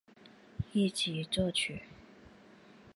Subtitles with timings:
[0.71, 1.83] 一级作曲。